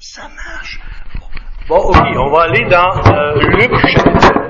[0.00, 0.78] Ça marche.
[1.68, 4.48] Bon, ok, on va aller dans euh, Luc chapitre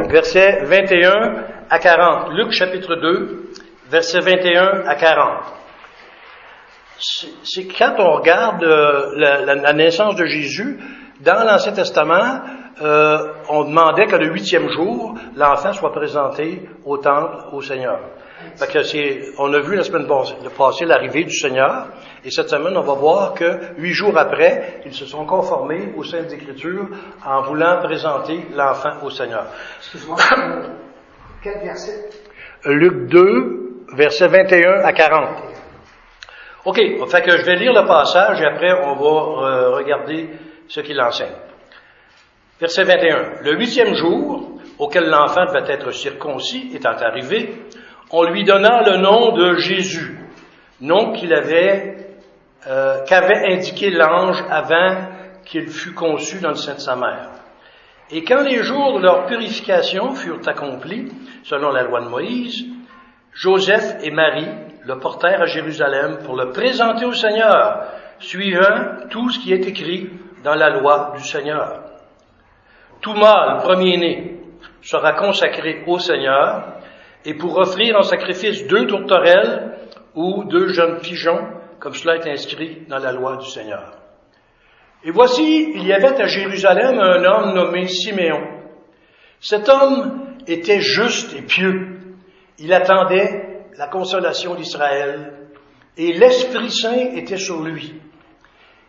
[0.00, 2.32] 2, versets 21 à 40.
[2.32, 3.50] Luc chapitre 2,
[3.88, 5.44] versets 21 à 40.
[7.44, 10.80] C'est quand on regarde euh, la, la, naissance de Jésus,
[11.20, 12.40] dans l'Ancien Testament,
[12.82, 18.00] euh, on demandait que le huitième jour, l'enfant soit présenté au temple au Seigneur.
[18.56, 20.06] Fait que c'est, on a vu la semaine
[20.56, 21.88] passée l'arrivée du Seigneur,
[22.24, 26.04] et cette semaine, on va voir que huit jours après, ils se sont conformés aux
[26.04, 26.88] Saintes Écritures
[27.24, 29.46] en voulant présenter l'enfant au Seigneur.
[29.78, 30.18] Excuse-moi,
[31.42, 32.10] quel verset?
[32.64, 35.28] Luc 2, versets 21 à 40.
[36.64, 40.30] OK, fait que je vais lire le passage et après on va euh, regarder
[40.68, 41.34] ce qu'il enseigne.
[42.60, 43.42] Verset 21.
[43.42, 47.52] Le huitième jour, auquel l'enfant devait être circoncis, étant arrivé,
[48.12, 50.18] on lui donna le nom de Jésus,
[50.80, 52.08] nom qu'il avait,
[52.68, 55.08] euh, qu'avait indiqué l'ange avant
[55.44, 57.30] qu'il fût conçu dans le sein de sa mère.
[58.10, 61.10] Et quand les jours de leur purification furent accomplis,
[61.44, 62.66] selon la loi de Moïse,
[63.32, 64.50] Joseph et Marie
[64.84, 67.86] le portèrent à Jérusalem pour le présenter au Seigneur,
[68.18, 70.10] suivant tout ce qui est écrit
[70.44, 71.80] dans la loi du Seigneur.
[73.00, 74.36] Tout mâle premier-né
[74.82, 76.81] sera consacré au Seigneur,
[77.24, 79.78] et pour offrir en sacrifice deux tourterelles
[80.14, 81.46] ou deux jeunes pigeons,
[81.78, 83.92] comme cela est inscrit dans la loi du Seigneur.
[85.04, 88.42] Et voici, il y avait à Jérusalem un homme nommé Siméon.
[89.40, 91.98] Cet homme était juste et pieux.
[92.58, 95.32] Il attendait la consolation d'Israël
[95.96, 97.94] et l'Esprit Saint était sur lui.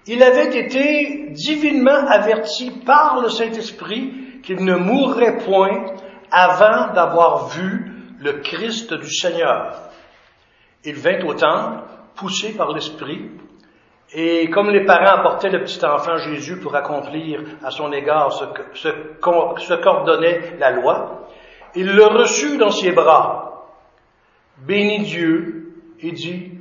[0.05, 5.85] Il avait été divinement averti par le Saint-Esprit qu'il ne mourrait point
[6.29, 7.92] avant d'avoir vu
[8.23, 9.75] le Christ du Seigneur.
[10.83, 11.83] Il vint au temple,
[12.15, 13.29] poussé par l'Esprit,
[14.13, 18.31] et comme les parents apportaient le petit enfant Jésus pour accomplir à son égard
[18.73, 21.27] ce, qu'ordonnait la loi,
[21.75, 23.65] il le reçut dans ses bras,
[24.57, 26.51] bénit Dieu et dit,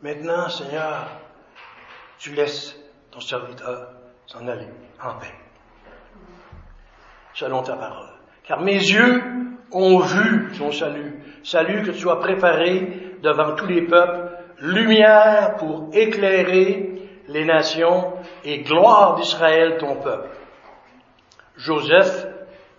[0.00, 1.08] Maintenant, Seigneur,
[2.18, 2.78] tu laisses
[3.10, 3.88] ton serviteur
[4.26, 4.68] s'en aller
[5.02, 5.34] en paix,
[7.34, 8.10] selon ta parole.
[8.44, 9.37] Car mes yeux
[9.72, 14.30] ont vu ton salut, salut que tu as préparé devant tous les peuples,
[14.60, 16.92] lumière pour éclairer
[17.28, 18.14] les nations
[18.44, 20.28] et gloire d'Israël ton peuple.
[21.56, 22.26] Joseph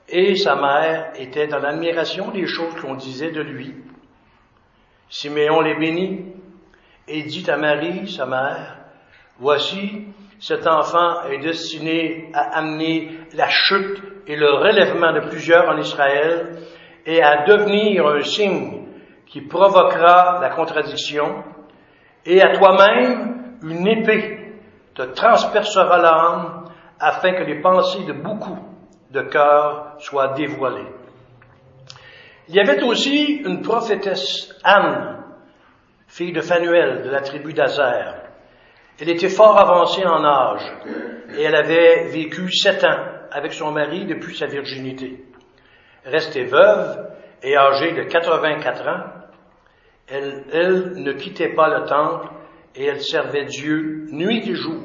[0.07, 3.75] et sa mère étaient dans l'admiration des choses qu'on disait de lui.
[5.09, 6.25] Siméon les bénit
[7.07, 8.77] et dit à Marie, sa mère,
[9.39, 10.05] Voici,
[10.39, 16.57] cet enfant est destiné à amener la chute et le relèvement de plusieurs en Israël
[17.05, 18.87] et à devenir un signe
[19.25, 21.43] qui provoquera la contradiction,
[22.25, 24.53] et à toi-même une épée
[24.95, 26.65] te transpercera l'âme
[26.99, 28.57] afin que les pensées de beaucoup
[29.11, 30.91] de cœurs soient dévoilées.
[32.47, 35.23] Il y avait aussi une prophétesse, Anne,
[36.07, 38.15] fille de Phanuel de la tribu d'Azer.
[38.99, 40.63] Elle était fort avancée en âge
[41.37, 45.28] et elle avait vécu sept ans avec son mari depuis sa virginité.
[46.05, 47.09] Restée veuve
[47.43, 49.03] et âgée de 84 ans,
[50.07, 52.29] elle, elle ne quittait pas le temple
[52.75, 54.81] et elle servait Dieu nuit et jour,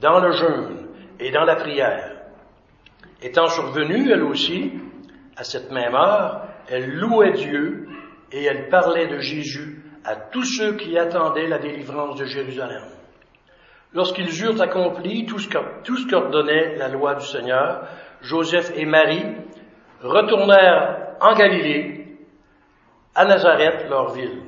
[0.00, 2.12] dans le jeûne et dans la prière.
[3.22, 4.72] Étant survenue, elle aussi,
[5.36, 7.88] à cette même heure, elle louait Dieu
[8.30, 12.84] et elle parlait de Jésus à tous ceux qui attendaient la délivrance de Jérusalem.
[13.94, 17.86] Lorsqu'ils eurent accompli tout ce qu'ordonnait la loi du Seigneur,
[18.22, 19.36] Joseph et Marie
[20.02, 22.06] retournèrent en Galilée,
[23.14, 24.42] à Nazareth, leur ville.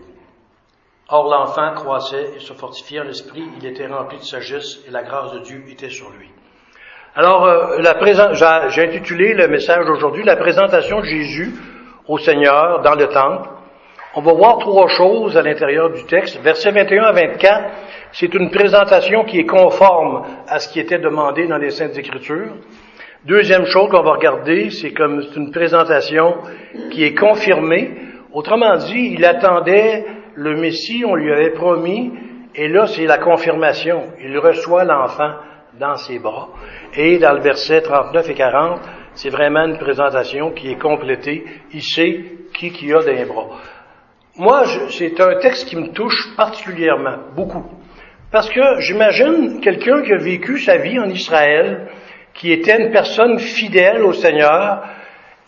[1.09, 5.03] Or l'enfant croissait et se fortifiait en l'esprit, il était rempli de sagesse et la
[5.03, 6.31] grâce de Dieu était sur lui.
[7.15, 11.55] Alors, euh, j'ai intitulé le message aujourd'hui La présentation de Jésus
[12.09, 13.49] au Seigneur dans le temple.
[14.17, 16.41] On va voir trois choses à l'intérieur du texte.
[16.41, 17.65] Versets 21 à 24,
[18.13, 22.55] c'est une présentation qui est conforme à ce qui était demandé dans les Saintes Écritures.
[23.27, 26.35] Deuxième chose qu'on va regarder, c'est comme une présentation
[26.91, 27.91] qui est confirmée.
[28.35, 30.05] Autrement dit, il attendait
[30.35, 32.13] le Messie, on lui avait promis,
[32.55, 34.03] et là c'est la confirmation.
[34.23, 35.37] Il reçoit l'enfant
[35.81, 36.51] dans ses bras.
[36.95, 38.81] Et dans le verset 39 et 40,
[39.15, 41.47] c'est vraiment une présentation qui est complétée.
[41.73, 43.59] Il sait qui qui a des bras.
[44.37, 47.65] Moi, c'est un texte qui me touche particulièrement, beaucoup.
[48.31, 51.89] Parce que j'imagine quelqu'un qui a vécu sa vie en Israël,
[52.35, 54.83] qui était une personne fidèle au Seigneur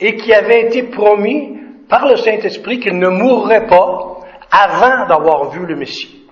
[0.00, 4.18] et qui avait été promis par le Saint-Esprit qu'il ne mourrait pas
[4.50, 6.24] avant d'avoir vu le Messie.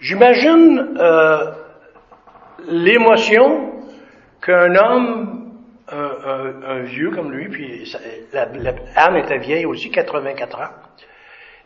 [0.00, 1.52] J'imagine euh,
[2.68, 3.72] l'émotion
[4.42, 5.36] qu'un homme,
[5.92, 7.92] un, vieux comme lui, puis
[8.32, 8.46] la,
[8.96, 10.72] Anne était vieille aussi, 84 ans,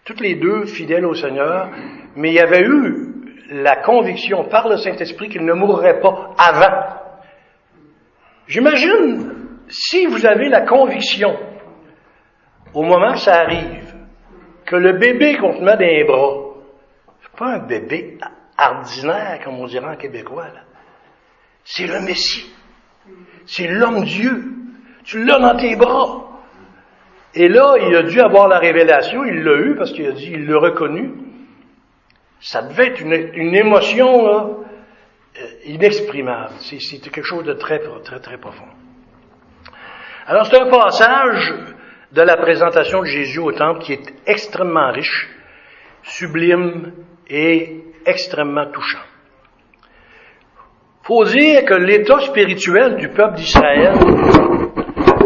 [0.04, 1.68] toutes les deux fidèles au Seigneur,
[2.16, 3.14] mais il y avait eu
[3.50, 7.03] la conviction par le Saint-Esprit qu'il ne mourrait pas avant.
[8.46, 9.32] J'imagine,
[9.69, 11.37] si vous avez la conviction,
[12.75, 13.94] au moment que ça arrive,
[14.67, 16.55] que le bébé qu'on te met dans les bras,
[17.23, 18.19] c'est pas un bébé
[18.58, 20.61] ordinaire, comme on dirait en québécois, là.
[21.64, 22.52] C'est le Messie.
[23.46, 24.44] C'est l'homme Dieu.
[25.05, 26.25] Tu l'as dans tes bras.
[27.35, 30.31] Et là, il a dû avoir la révélation, il l'a eu parce qu'il a dit,
[30.32, 31.12] il l'a reconnu.
[32.41, 34.43] Ça devait être une, émotion euh,
[35.64, 36.54] inexprimable.
[36.58, 38.69] C'était quelque chose de très, très, très profond.
[40.26, 41.54] Alors, c'est un passage
[42.12, 45.28] de la présentation de Jésus au temple qui est extrêmement riche,
[46.02, 46.92] sublime
[47.28, 49.02] et extrêmement touchant.
[51.02, 53.92] Faut dire que l'état spirituel du peuple d'Israël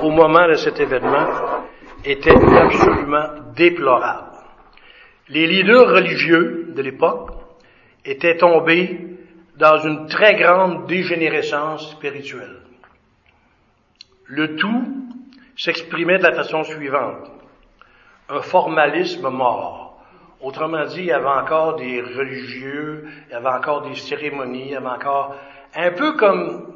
[0.02, 1.26] au moment de cet événement
[2.04, 4.30] était absolument déplorable.
[5.28, 7.30] Les leaders religieux de l'époque
[8.04, 9.07] étaient tombés
[9.58, 12.60] dans une très grande dégénérescence spirituelle.
[14.26, 14.84] Le tout
[15.56, 17.28] s'exprimait de la façon suivante.
[18.28, 20.04] Un formalisme mort.
[20.40, 24.70] Autrement dit, il y avait encore des religieux, il y avait encore des cérémonies, il
[24.70, 25.34] y avait encore
[25.74, 26.74] un peu comme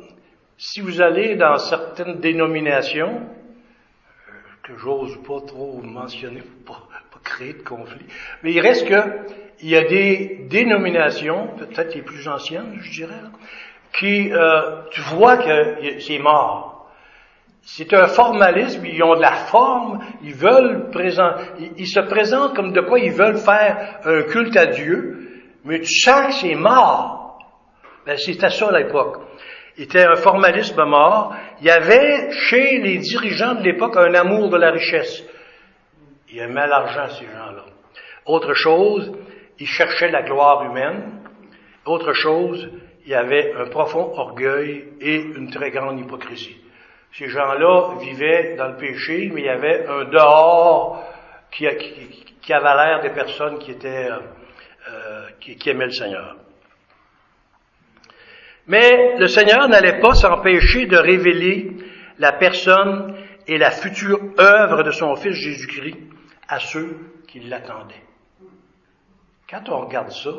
[0.56, 3.20] si vous allez dans certaines dénominations,
[4.64, 8.06] que j'ose pas trop mentionner pour pas, pas, créer de conflit.
[8.42, 13.14] Mais il reste que il y a des dénominations, peut-être les plus anciennes, je dirais,
[13.98, 16.90] qui euh, tu vois que c'est mort.
[17.62, 22.72] C'est un formalisme, ils ont de la forme, ils veulent présenter, ils, se présentent comme
[22.72, 27.38] de quoi ils veulent faire un culte à Dieu, mais tu sens que c'est mort.
[28.04, 29.18] Ben, c'était ça à l'époque
[29.78, 31.34] était un formalisme mort.
[31.60, 35.24] Il y avait chez les dirigeants de l'époque un amour de la richesse.
[36.30, 37.64] Ils aimaient l'argent, ces gens-là.
[38.26, 39.12] Autre chose,
[39.62, 41.20] ils cherchaient la gloire humaine.
[41.86, 42.68] Autre chose,
[43.04, 46.60] il y avait un profond orgueil et une très grande hypocrisie.
[47.12, 51.04] Ces gens-là vivaient dans le péché, mais il y avait un dehors
[51.52, 54.20] qui, avait l'air des personnes euh,
[55.38, 56.36] qui aimaient le Seigneur.
[58.66, 61.70] Mais le Seigneur n'allait pas s'empêcher de révéler
[62.18, 63.14] la personne
[63.46, 65.98] et la future œuvre de son Fils Jésus-Christ
[66.48, 66.96] à ceux
[67.28, 68.11] qui l'attendaient.
[69.52, 70.30] Quand on regarde ça,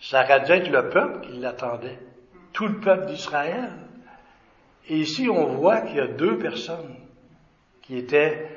[0.00, 2.00] ça aurait le peuple qui l'attendait,
[2.52, 3.70] tout le peuple d'Israël.
[4.88, 6.96] Et ici, on voit qu'il y a deux personnes
[7.82, 8.48] qui étaient,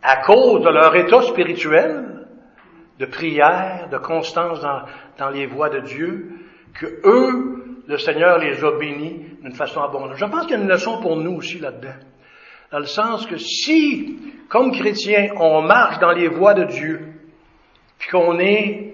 [0.00, 2.28] à cause de leur état spirituel,
[3.00, 4.82] de prière, de constance dans,
[5.18, 6.30] dans les voies de Dieu,
[6.74, 10.14] que eux le Seigneur les a bénis d'une façon abondante.
[10.14, 11.98] Je pense qu'il y a une leçon pour nous aussi là-dedans.
[12.70, 17.00] Dans le sens que si, comme chrétiens, on marche dans les voies de Dieu,
[17.98, 18.89] puis qu'on est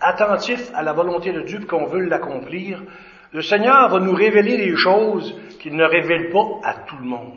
[0.00, 2.82] attentif à la volonté de Dieu, qu'on veut l'accomplir,
[3.32, 7.36] le Seigneur va nous révéler des choses qu'il ne révèle pas à tout le monde.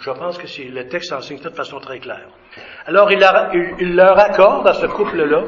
[0.00, 2.28] Je pense que c'est, le texte enseigne ça de façon très claire.
[2.86, 3.24] Alors, il,
[3.78, 5.44] il leur accorde à ce couple-là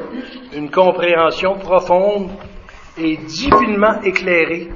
[0.53, 2.31] une compréhension profonde
[2.97, 4.69] et divinement éclairé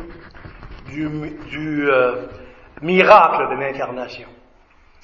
[0.89, 2.27] du, euh,
[2.81, 4.27] miracle de l'incarnation.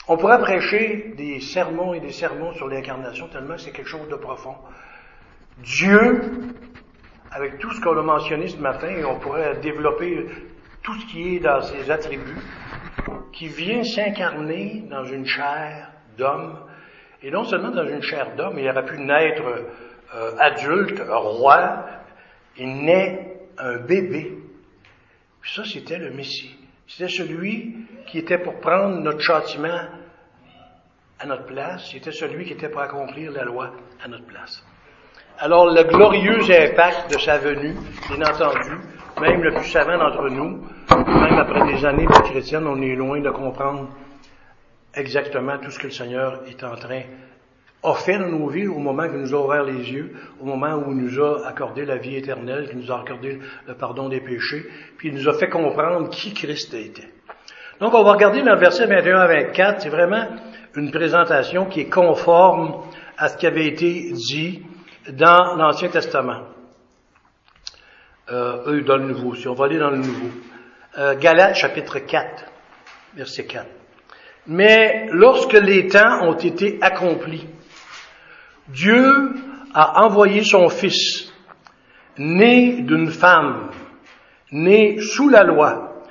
[0.08, 4.16] On pourrait prêcher des sermons et des sermons sur l'incarnation tellement c'est quelque chose de
[4.16, 4.56] profond.
[5.60, 6.22] Dieu,
[7.32, 10.28] avec tout ce qu'on a mentionné ce matin, et on pourrait développer
[10.84, 12.42] tout ce qui est dans ses attributs,
[13.34, 16.60] qui vient s'incarner dans une chair d'homme,
[17.24, 19.44] et non seulement dans une chair d'homme, il aurait pu naître
[20.16, 21.86] euh, adulte, roi,
[22.58, 24.38] il naît un bébé.
[25.42, 26.56] Puis ça, c'était le Messie.
[26.88, 27.76] C'était celui
[28.08, 29.82] qui était pour prendre notre châtiment
[31.20, 31.90] à notre place.
[31.92, 33.74] C'était celui qui était pour accomplir la loi
[34.04, 34.64] à notre place.
[35.40, 37.76] Alors, le glorieux impact de sa venue,
[38.10, 38.72] bien entendu,
[39.22, 43.22] même le plus savant d'entre nous, même après des années de chrétienne, on est loin
[43.22, 43.88] de comprendre
[44.96, 47.04] exactement tout ce que le Seigneur est en train
[47.84, 50.92] offert dans nos vies au moment qu'il nous a ouvert les yeux, au moment où
[50.92, 54.66] il nous a accordé la vie éternelle, qu'il nous a accordé le pardon des péchés,
[54.98, 57.10] puis il nous a fait comprendre qui Christ était.
[57.80, 60.26] Donc on va regarder dans le verset 21 à 24, c'est vraiment
[60.76, 62.82] une présentation qui est conforme
[63.20, 64.64] à ce qui avait été dit
[65.10, 66.42] dans l'Ancien Testament.
[68.30, 70.30] Euh, dans le Nouveau, si on va aller dans le Nouveau.
[70.98, 72.44] Euh, Galates chapitre 4,
[73.16, 73.66] verset 4.
[74.48, 77.48] Mais lorsque les temps ont été accomplis,
[78.68, 79.34] Dieu
[79.74, 81.32] a envoyé son Fils,
[82.18, 83.70] né d'une femme,
[84.52, 86.04] né sous la loi,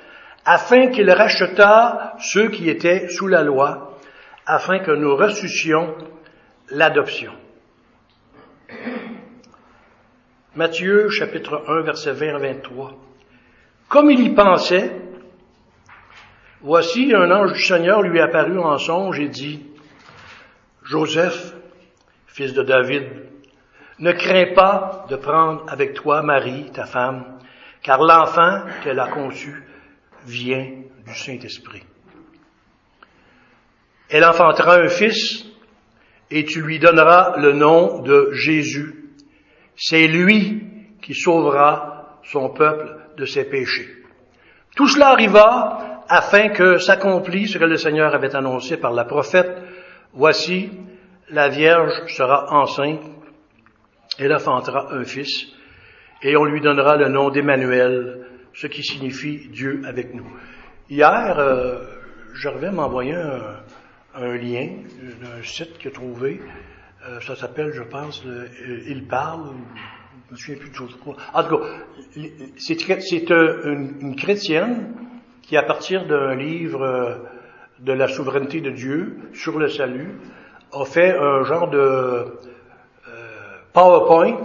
[0.45, 3.97] afin qu'il rachetât ceux qui étaient sous la loi,
[4.45, 5.95] afin que nous ressuscions
[6.69, 7.33] l'adoption.
[10.57, 12.95] Matthieu chapitre 1 verset 20 à 23.
[13.89, 14.91] Comme il y pensait,
[16.61, 19.67] voici un ange du Seigneur lui apparut en songe et dit,
[20.81, 21.53] Joseph,
[22.25, 23.03] fils de David,
[23.99, 27.37] ne crains pas de prendre avec toi Marie, ta femme,
[27.83, 29.63] car l'enfant qu'elle a conçu
[30.25, 30.71] vient
[31.05, 31.83] du Saint-Esprit.
[34.09, 35.45] Elle enfantera un fils
[36.31, 38.96] et tu lui donneras le nom de Jésus.
[39.77, 40.63] C'est lui
[41.01, 43.87] qui sauvera son peuple de ses péchés.
[44.75, 49.51] Tout cela arriva afin que s'accomplisse ce que le Seigneur avait annoncé par la prophète.
[50.13, 50.71] Voici,
[51.29, 53.01] la Vierge sera enceinte,
[54.17, 55.47] elle enfantera un fils,
[56.23, 60.27] et on lui donnera le nom d'Emmanuel, ce qui signifie Dieu avec nous.
[60.89, 61.83] Hier, euh,
[62.33, 63.41] Gervais m'a envoyé un,
[64.15, 64.69] un lien
[65.21, 66.39] d'un site qu'il a trouvé.
[67.05, 68.49] Euh, ça s'appelle, je pense, le,
[68.87, 69.51] Il parle.
[70.27, 70.97] Je me souviens plus de choses.
[71.33, 71.65] En tout cas,
[72.57, 74.93] c'est une, chrétienne
[75.41, 77.15] qui, à partir d'un livre euh,
[77.79, 80.19] de la souveraineté de Dieu sur le salut,
[80.73, 82.25] a fait un genre de euh,
[83.73, 84.43] PowerPoint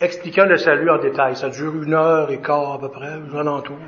[0.00, 1.36] expliquant le salut en détail.
[1.36, 3.78] Ça dure une heure et quart à peu près, un entour.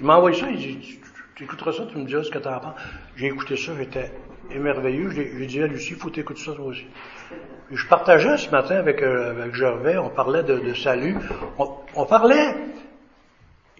[0.00, 1.00] Il m'a envoyé ça, il dit,
[1.34, 2.74] tu écouteras ça, tu me diras ce que tu en penses.
[3.16, 4.10] J'ai écouté ça, j'étais
[4.50, 5.10] émerveilleux.
[5.10, 6.86] J'ai dit à Lucie, il faut t'écouter ça toi aussi.
[7.70, 11.16] je partageais ce matin avec, euh, avec Gervais, on parlait de, salut.
[11.94, 12.54] On, parlait,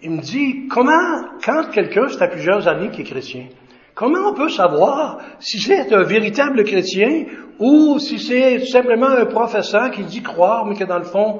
[0.01, 3.47] il me dit, comment, quand quelqu'un, c'est à plusieurs années qui est chrétien,
[3.95, 7.25] comment on peut savoir si c'est un véritable chrétien
[7.59, 11.39] ou si c'est simplement un professeur qui dit croire, mais que dans le fond,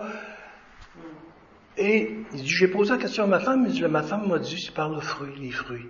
[1.77, 4.59] et il dit, j'ai posé la question à ma femme, dit, ma femme m'a dit,
[4.59, 5.87] c'est par le fruit, les fruits.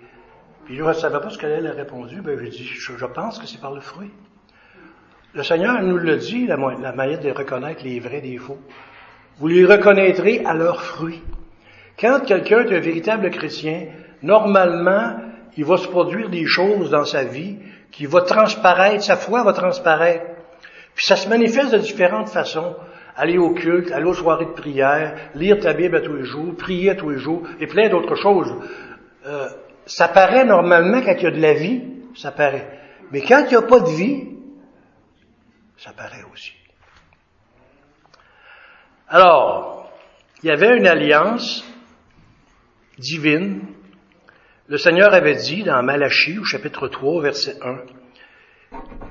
[0.70, 3.46] Puis je ne savais pas ce qu'elle a répondu, ben j'ai dit, je, pense que
[3.48, 4.12] c'est par le fruit.
[5.34, 8.60] Le Seigneur nous le dit, la, manière de reconnaître les vrais des faux.
[9.38, 11.24] Vous les reconnaîtrez à leurs fruits.
[11.98, 13.88] Quand quelqu'un est un véritable chrétien,
[14.22, 15.16] normalement,
[15.56, 17.56] il va se produire des choses dans sa vie
[17.90, 20.24] qui vont transparaître, sa foi va transparaître.
[20.94, 22.76] Puis ça se manifeste de différentes façons.
[23.16, 26.54] Aller au culte, aller aux soirées de prière, lire ta Bible à tous les jours,
[26.56, 28.54] prier à tous les jours, et plein d'autres choses.
[29.26, 29.48] Euh,
[29.90, 31.82] ça paraît normalement quand il y a de la vie,
[32.14, 32.78] ça paraît.
[33.10, 34.28] Mais quand il n'y a pas de vie,
[35.76, 36.52] ça paraît aussi.
[39.08, 39.90] Alors,
[40.42, 41.64] il y avait une alliance
[42.98, 43.62] divine.
[44.68, 47.78] Le Seigneur avait dit dans Malachie, au chapitre 3, verset 1,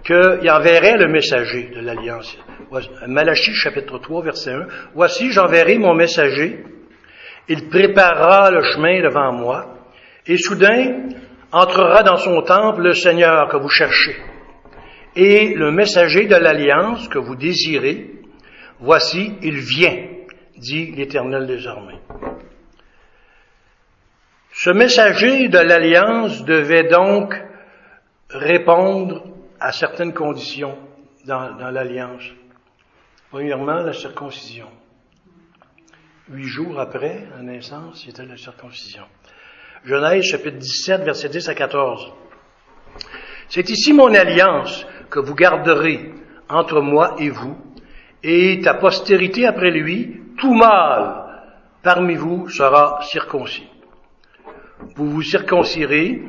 [0.05, 2.37] qu'il enverrait le messager de l'alliance.
[3.05, 4.67] Malachie, chapitre 3, verset 1.
[4.93, 6.63] Voici, j'enverrai mon messager.
[7.49, 9.78] Il préparera le chemin devant moi.
[10.29, 11.09] Et soudain,
[11.51, 14.15] entrera dans son temple le Seigneur que vous cherchez.
[15.15, 18.11] Et le messager de l'alliance que vous désirez,
[18.79, 20.07] voici, il vient,
[20.55, 21.99] dit l'Éternel des armées.
[24.51, 27.33] Ce messager de l'alliance devait donc
[28.29, 29.23] répondre
[29.59, 30.77] à certaines conditions
[31.25, 32.23] dans, l'alliance.
[33.31, 34.67] Premièrement, la circoncision.
[36.29, 39.05] Huit jours après la naissance, c'était la circoncision.
[39.85, 42.11] Genèse chapitre 17, verset 10 à 14.
[43.47, 46.11] C'est ici mon alliance que vous garderez
[46.49, 47.55] entre moi et vous,
[48.21, 51.23] et ta postérité après lui, tout mâle
[51.81, 53.69] parmi vous sera circoncis.
[54.97, 56.23] Vous vous circoncirez,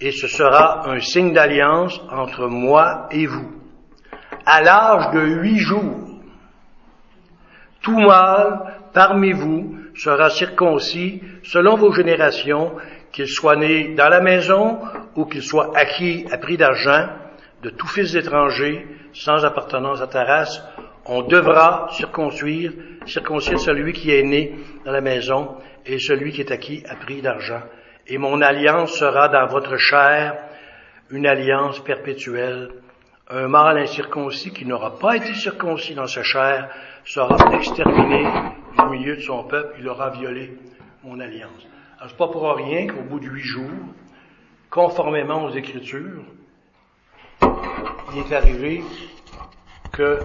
[0.00, 3.52] et ce sera un signe d'alliance entre moi et vous.
[4.44, 6.20] À l'âge de huit jours,
[7.82, 12.72] tout mâle parmi vous sera circoncis selon vos générations,
[13.16, 14.78] qu'il soit né dans la maison
[15.14, 17.08] ou qu'il soit acquis à prix d'argent,
[17.62, 20.62] de tout fils étranger, sans appartenance à ta race,
[21.06, 22.72] on devra circoncire
[23.06, 25.56] celui qui est né dans la maison
[25.86, 27.62] et celui qui est acquis à prix d'argent.
[28.06, 30.36] Et mon alliance sera dans votre chair
[31.08, 32.68] une alliance perpétuelle.
[33.30, 36.68] Un mâle incirconcis qui n'aura pas été circoncis dans sa chair
[37.06, 38.28] sera exterminé
[38.78, 39.76] du milieu de son peuple.
[39.78, 40.58] Il aura violé
[41.02, 41.66] mon alliance.
[41.98, 43.70] Alors, c'est pas pour rien qu'au bout de huit jours,
[44.68, 46.24] conformément aux Écritures,
[47.40, 48.84] il est arrivé
[49.92, 50.18] que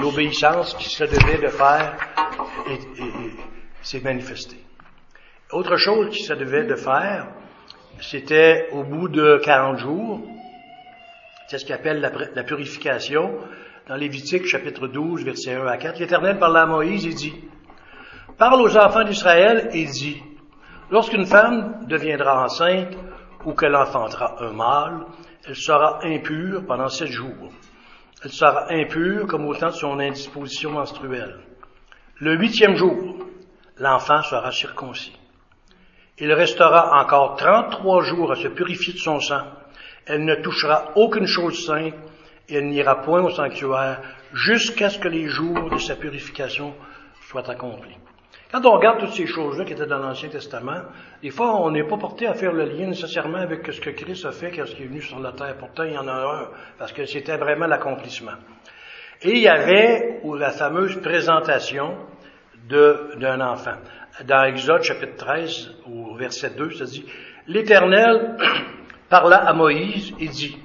[0.00, 1.96] l'obéissance qui se devait de faire
[3.82, 4.60] s'est manifestée.
[5.50, 7.26] Autre chose qui se devait de faire,
[8.00, 10.20] c'était au bout de 40 jours,
[11.48, 13.36] c'est ce qu'on appelle la, la, purification.
[13.88, 17.34] Dans Lévitique chapitre 12, verset 1 à 4, l'Éternel parla à Moïse et dit,
[18.40, 20.22] parle aux enfants d'Israël et dit,
[20.90, 22.96] lorsqu'une femme deviendra enceinte
[23.44, 25.04] ou qu'elle enfantera un mâle,
[25.46, 27.52] elle sera impure pendant sept jours.
[28.24, 31.38] Elle sera impure comme au temps de son indisposition menstruelle.
[32.18, 33.26] Le huitième jour,
[33.76, 35.18] l'enfant sera circoncis.
[36.18, 39.42] Il restera encore trente-trois jours à se purifier de son sang.
[40.06, 41.94] Elle ne touchera aucune chose sainte
[42.48, 44.00] et elle n'ira point au sanctuaire
[44.32, 46.74] jusqu'à ce que les jours de sa purification
[47.28, 47.98] soient accomplis.
[48.52, 50.82] Quand on regarde toutes ces choses-là qui étaient dans l'Ancien Testament,
[51.22, 54.24] des fois, on n'est pas porté à faire le lien nécessairement avec ce que Christ
[54.24, 55.56] a fait quand il est venu sur la terre.
[55.56, 58.32] Pourtant, il y en a un, parce que c'était vraiment l'accomplissement.
[59.22, 61.96] Et il y avait la fameuse présentation
[62.68, 63.76] d'un enfant.
[64.24, 67.04] Dans Exode chapitre 13, au verset 2, ça dit,
[67.46, 68.36] L'Éternel
[69.08, 70.58] parla à Moïse et dit,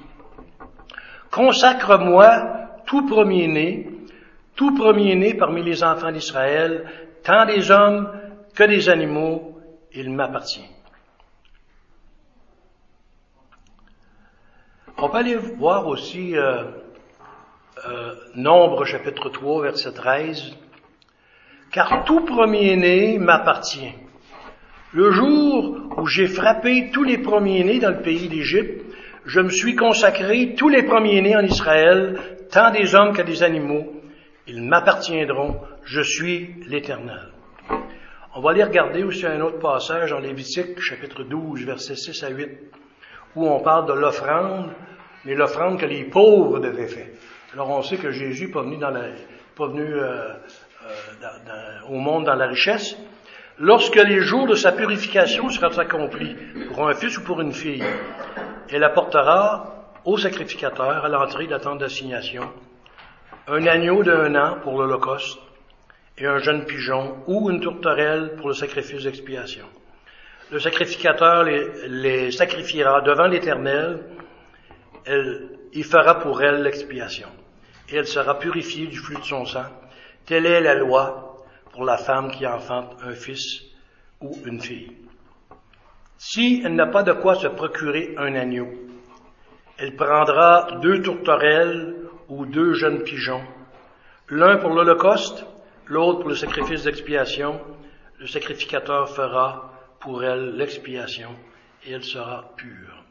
[1.31, 3.89] Consacre-moi tout premier-né,
[4.55, 6.85] tout premier-né parmi les enfants d'Israël,
[7.25, 8.09] tant des hommes
[8.55, 9.59] que des animaux,
[9.93, 10.69] il m'appartient.
[14.97, 16.63] On peut aller voir aussi euh,
[17.85, 20.55] euh, Nombre chapitre 3 verset 13.
[21.71, 23.91] Car tout premier-né m'appartient.
[24.93, 28.85] Le jour où j'ai frappé tous les premiers-nés dans le pays d'Égypte,
[29.25, 32.17] je me suis consacré tous les premiers-nés en Israël,
[32.51, 33.91] tant des hommes que des animaux.
[34.47, 37.31] Ils m'appartiendront je suis l'Éternel.
[38.35, 42.29] On va aller regarder aussi un autre passage dans Lévitique, chapitre 12, versets 6 à
[42.29, 42.49] 8,
[43.35, 44.71] où on parle de l'offrande,
[45.23, 47.07] mais l'offrande que les pauvres devaient faire.
[47.53, 49.03] Alors on sait que Jésus n'est pas venu, dans la,
[49.55, 50.33] pas venu euh,
[51.23, 52.97] euh, au monde dans la richesse.
[53.57, 56.35] Lorsque les jours de sa purification seront accomplis,
[56.67, 57.83] pour un fils ou pour une fille,
[58.69, 62.51] elle apportera au sacrificateur à l'entrée de la tente d'assignation
[63.47, 65.39] un agneau d'un an pour l'Holocauste,
[66.17, 69.65] et un jeune pigeon ou une tourterelle pour le sacrifice d'expiation.
[70.51, 74.03] Le sacrificateur les, sacrifiera devant l'Éternel,
[75.73, 77.27] il fera pour elle l'expiation,
[77.89, 79.65] et elle sera purifiée du flux de son sang.
[80.25, 83.61] Telle est la loi pour la femme qui enfante un fils
[84.21, 84.95] ou une fille.
[86.17, 88.69] Si elle n'a pas de quoi se procurer un agneau,
[89.77, 91.95] elle prendra deux tourterelles
[92.29, 93.43] ou deux jeunes pigeons,
[94.29, 95.45] l'un pour l'Holocauste
[95.87, 97.59] l'autre pour le sacrifice d'expiation,
[98.19, 101.29] le sacrificateur fera pour elle l'expiation
[101.85, 103.03] et elle sera pure.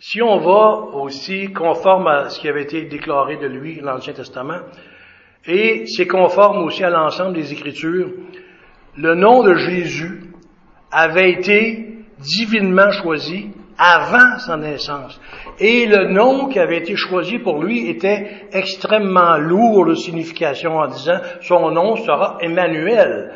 [0.00, 4.12] Si on va aussi conforme à ce qui avait été déclaré de lui dans l'Ancien
[4.12, 4.60] Testament,
[5.44, 8.12] et c'est conforme aussi à l'ensemble des Écritures,
[8.96, 10.22] le nom de Jésus
[10.90, 15.20] avait été divinement choisi avant sa naissance.
[15.60, 20.88] Et le nom qui avait été choisi pour lui était extrêmement lourd de signification en
[20.88, 23.32] disant son nom sera Emmanuel.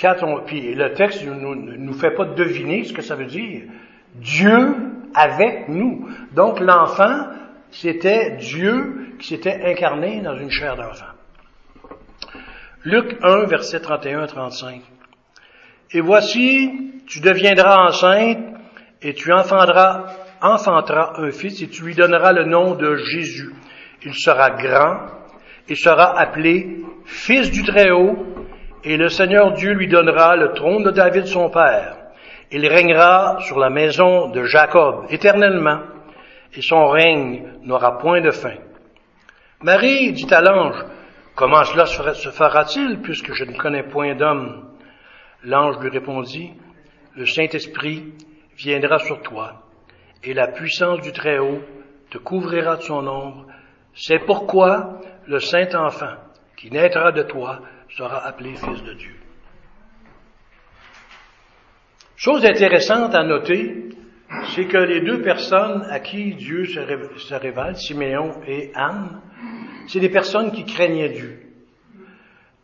[0.00, 3.26] Quand on, puis le texte ne nous, nous fait pas deviner ce que ça veut
[3.26, 3.62] dire.
[4.14, 4.76] Dieu
[5.14, 6.08] avec nous.
[6.34, 7.26] Donc l'enfant,
[7.70, 11.06] c'était Dieu qui s'était incarné dans une chair d'enfant.
[12.84, 14.80] Luc 1, verset 31 à 35.
[15.92, 18.38] Et voici, tu deviendras enceinte
[19.02, 20.04] et tu enfanteras,
[20.40, 23.52] enfanteras un fils et tu lui donneras le nom de Jésus.
[24.02, 25.06] Il sera grand
[25.68, 28.26] et sera appelé Fils du Très-Haut
[28.84, 31.96] et le Seigneur Dieu lui donnera le trône de David son père.
[32.50, 35.80] Il régnera sur la maison de Jacob éternellement
[36.54, 38.56] et son règne n'aura point de fin.
[39.62, 40.84] Marie dit à l'ange,
[41.36, 44.68] Comment cela se fera-t-il puisque je ne connais point d'homme?
[45.42, 46.52] L'ange lui répondit,
[47.16, 48.12] Le Saint-Esprit
[48.64, 49.62] viendra sur toi,
[50.22, 51.62] et la puissance du Très-Haut
[52.10, 53.46] te couvrira de son ombre.
[53.94, 56.16] C'est pourquoi le Saint Enfant
[56.56, 57.60] qui naîtra de toi
[57.96, 59.16] sera appelé Fils de Dieu.
[62.16, 63.88] Chose intéressante à noter,
[64.54, 69.22] c'est que les deux personnes à qui Dieu se révèle, Siméon et Anne,
[69.86, 71.49] c'est des personnes qui craignaient Dieu.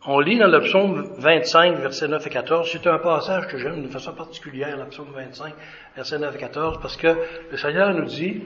[0.08, 3.80] On lit dans le psaume 25, versets 9 et 14, c'est un passage que j'aime
[3.80, 5.52] d'une façon particulière, le psaume 25,
[5.96, 7.08] versets 9 et 14, parce que
[7.50, 8.44] le Seigneur nous dit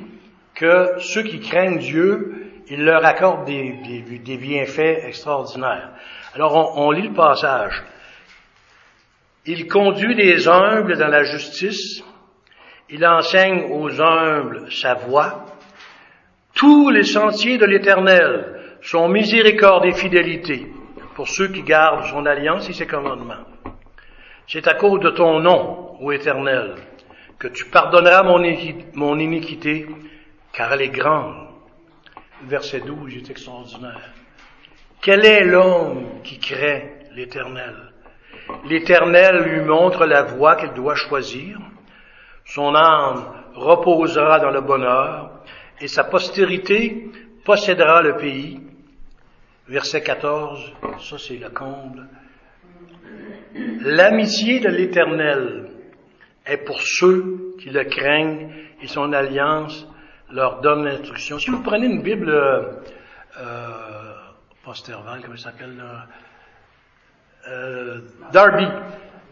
[0.54, 3.74] que ceux qui craignent Dieu, il leur accorde des,
[4.24, 5.90] des, bienfaits extraordinaires.
[6.34, 7.82] Alors on, on lit le passage.
[9.44, 12.02] Il conduit les humbles dans la justice,
[12.88, 15.44] il enseigne aux humbles sa voie.
[16.54, 20.66] Tous les sentiers de l'Éternel sont miséricorde et fidélité
[21.20, 23.44] pour ceux qui gardent son alliance et ses commandements.
[24.48, 26.76] C'est à cause de ton nom, ô Éternel,
[27.38, 29.86] que tu pardonneras mon, iniquité,
[30.50, 31.34] car elle est grande.
[32.44, 34.00] verset 12 est extraordinaire.
[35.02, 37.76] Quel est l'homme qui craint l'Éternel?
[38.64, 41.58] L'Éternel lui montre la voie qu'il doit choisir.
[42.46, 45.42] Son âme reposera dans le bonheur
[45.82, 47.10] et sa postérité
[47.44, 48.69] possédera le pays.
[49.70, 52.08] Verset 14, ça c'est le comble.
[53.54, 55.70] L'amitié de l'Éternel
[56.44, 58.50] est pour ceux qui le craignent
[58.82, 59.86] et son alliance
[60.32, 61.38] leur donne l'instruction.
[61.38, 62.62] Si vous prenez une Bible, euh,
[63.38, 64.12] euh
[64.64, 65.80] comment ça s'appelle
[67.48, 68.00] euh,
[68.32, 68.66] Darby.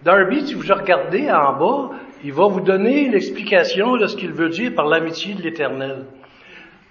[0.04, 4.50] Darby, si vous regardez en bas, il va vous donner l'explication de ce qu'il veut
[4.50, 6.04] dire par l'amitié de l'Éternel.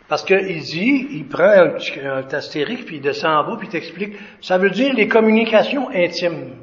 [0.08, 3.72] Parce qu'il dit, il prend un, un astérique, puis il descend en bas, puis il
[3.72, 4.15] t'explique.
[4.41, 6.56] Ça veut dire les communications intimes.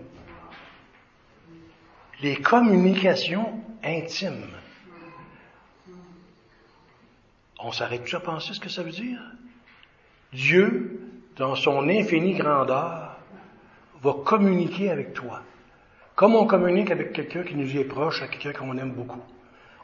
[2.22, 4.46] Les communications intimes.
[7.60, 9.18] On s'arrête tout à penser ce que ça veut dire?
[10.32, 11.00] Dieu,
[11.36, 13.18] dans son infinie grandeur,
[14.02, 15.42] va communiquer avec toi.
[16.14, 19.22] Comme on communique avec quelqu'un qui nous est proche, à quelqu'un qu'on aime beaucoup.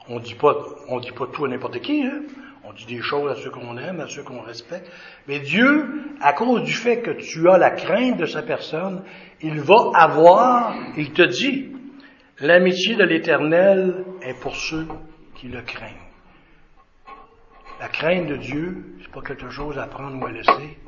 [0.08, 0.56] On dit pas,
[0.88, 2.22] on dit pas tout à n'importe qui, hein?
[2.64, 4.90] On dit des choses à ceux qu'on aime, à ceux qu'on respecte.
[5.26, 9.02] Mais Dieu, à cause du fait que tu as la crainte de sa personne,
[9.40, 11.72] il va avoir, il te dit,
[12.38, 14.86] l'amitié de l'éternel est pour ceux
[15.36, 15.94] qui le craignent.
[17.80, 20.78] La crainte de Dieu, c'est pas quelque chose à prendre ou à laisser.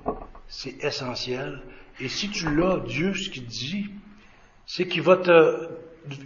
[0.47, 1.63] C'est essentiel.
[2.01, 3.87] Et si tu l'as, Dieu, ce qu'il dit,
[4.67, 5.69] c'est qu'il va te,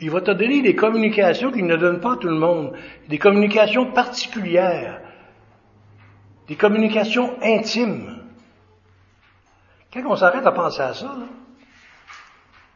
[0.01, 2.77] il va te donner des communications qu'il ne donne pas à tout le monde.
[3.09, 5.01] Des communications particulières.
[6.49, 8.23] Des communications intimes.
[9.93, 11.17] Quand on s'arrête à penser à ça,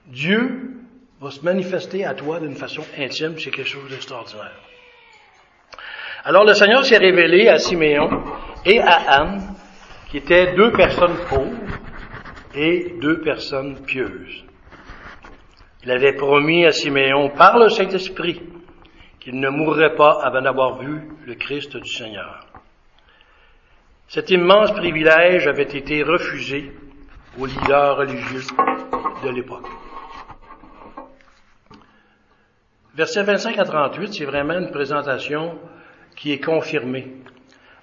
[0.06, 0.76] Dieu
[1.20, 4.56] va se manifester à toi d'une façon intime, c'est quelque chose d'extraordinaire.
[6.24, 8.08] Alors le Seigneur s'est révélé à Siméon
[8.64, 9.54] et à Anne,
[10.10, 11.56] qui étaient deux personnes pauvres,
[12.54, 14.44] et deux personnes pieuses.
[15.84, 18.42] Il avait promis à Siméon par le Saint-Esprit
[19.20, 22.49] qu'il ne mourrait pas avant d'avoir vu le Christ du Seigneur.
[24.12, 26.72] Cet immense privilège avait été refusé
[27.38, 28.42] aux leaders religieux
[29.22, 29.68] de l'époque.
[32.96, 35.56] Verset 25 à 38, c'est vraiment une présentation
[36.16, 37.06] qui est confirmée.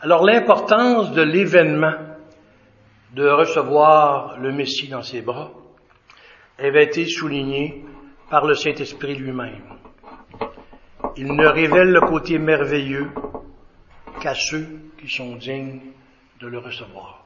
[0.01, 1.95] Alors l'importance de l'événement
[3.13, 5.53] de recevoir le Messie dans ses bras
[6.59, 7.85] avait été souligné
[8.29, 9.63] par le Saint-Esprit lui-même.
[11.15, 13.11] Il ne révèle le côté merveilleux
[14.19, 14.67] qu'à ceux
[14.99, 15.93] qui sont dignes
[16.39, 17.25] de le recevoir.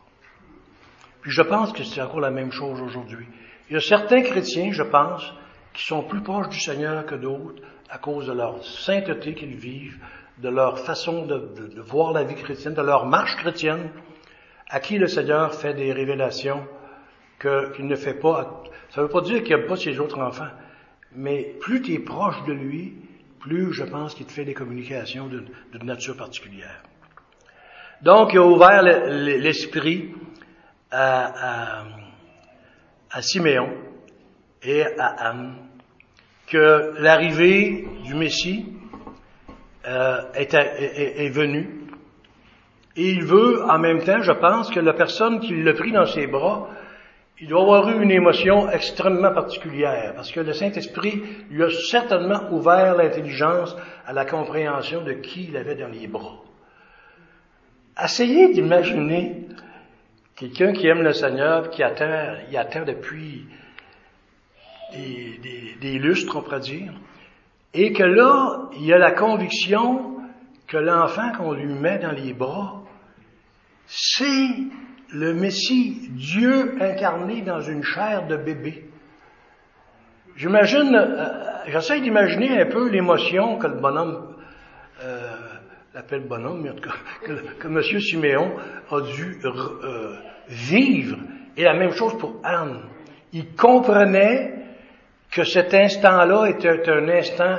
[1.21, 3.27] Puis je pense que c'est encore la même chose aujourd'hui.
[3.69, 5.33] Il y a certains chrétiens, je pense,
[5.73, 9.99] qui sont plus proches du Seigneur que d'autres à cause de leur sainteté qu'ils vivent,
[10.37, 13.91] de leur façon de, voir la vie chrétienne, de leur marche chrétienne,
[14.69, 16.65] à qui le Seigneur fait des révélations
[17.39, 18.63] qu'il ne fait pas.
[18.89, 20.51] Ça ne veut pas dire qu'il n'aime pas ses autres enfants,
[21.13, 22.95] mais plus tu es proche de lui,
[23.39, 25.43] plus je pense qu'il te fait des communications de,
[25.83, 26.83] nature particulière.
[28.03, 30.13] Donc, il a ouvert l'esprit
[30.91, 31.83] à,
[33.11, 33.69] à, Siméon
[34.63, 35.55] et à Anne
[36.47, 38.65] que l'arrivée du Messie
[39.87, 41.81] euh, est, est, venue
[42.95, 46.05] et il veut, en même temps, je pense, que la personne qui l'a pris dans
[46.05, 46.69] ses bras,
[47.39, 52.51] il doit avoir eu une émotion extrêmement particulière, parce que le Saint-Esprit lui a certainement
[52.51, 56.40] ouvert l'intelligence à la compréhension de qui il avait dans les bras.
[58.03, 59.47] Essayez d'imaginer
[60.35, 63.45] quelqu'un qui aime le Seigneur, qui attend, il attend depuis
[64.93, 66.93] des, des, des lustres, on pourrait dire,
[67.73, 70.17] et que là, il a la conviction
[70.67, 72.81] que l'enfant qu'on lui met dans les bras,
[73.85, 74.49] c'est
[75.13, 78.85] le Messie, Dieu incarné dans une chair de bébé.
[80.37, 84.35] J'imagine, euh, j'essaie d'imaginer un peu l'émotion que le bonhomme,
[85.03, 85.40] euh,
[85.93, 87.99] l'appelle bonhomme, mais en tout cas, que, que M.
[87.99, 88.55] Siméon
[88.89, 90.15] a dû euh,
[90.47, 91.17] vivre.
[91.57, 92.81] Et la même chose pour Anne.
[93.33, 94.53] Il comprenait
[95.31, 97.57] que cet instant-là était un instant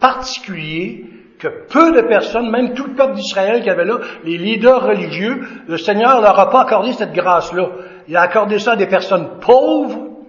[0.00, 1.04] particulier
[1.38, 5.46] que peu de personnes, même tout le peuple d'Israël qui avait là, les leaders religieux,
[5.68, 7.70] le Seigneur leur a pas accordé cette grâce-là.
[8.08, 10.24] Il a accordé ça à des personnes pauvres